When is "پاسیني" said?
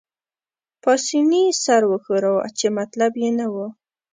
0.83-1.43